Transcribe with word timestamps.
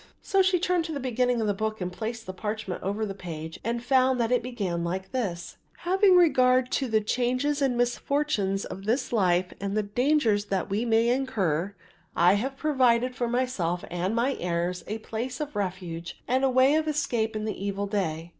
So 0.23 0.41
she 0.41 0.57
turned 0.59 0.83
to 0.85 0.91
the 0.91 0.99
beginning 0.99 1.41
of 1.41 1.45
the 1.45 1.53
book 1.53 1.79
and 1.79 1.93
placed 1.93 2.25
the 2.25 2.33
parchment 2.33 2.81
over 2.81 3.05
the 3.05 3.13
page 3.13 3.59
and 3.63 3.83
found 3.83 4.19
that 4.19 4.31
it 4.31 4.41
began 4.41 4.83
like 4.83 5.11
this; 5.11 5.57
"Having 5.81 6.15
regard 6.15 6.71
to 6.71 6.87
the 6.87 7.01
changes 7.01 7.61
and 7.61 7.77
misfortunes 7.77 8.65
of 8.65 8.85
this 8.85 9.13
life 9.13 9.53
and 9.61 9.77
the 9.77 9.83
dangers 9.83 10.45
that 10.45 10.71
we 10.71 10.85
may 10.85 11.09
incur, 11.09 11.75
I 12.15 12.33
have 12.33 12.57
provided 12.57 13.15
for 13.15 13.27
myself 13.27 13.85
and 13.91 14.15
my 14.15 14.33
heirs 14.39 14.83
a 14.87 14.97
place 14.97 15.39
of 15.39 15.55
refuge 15.55 16.19
and 16.27 16.43
a 16.43 16.49
way 16.49 16.73
of 16.73 16.87
escape 16.87 17.35
in 17.35 17.45
the 17.45 17.63
evil 17.63 17.85
day. 17.85 18.29